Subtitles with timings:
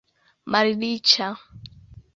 [0.55, 1.31] malriĉa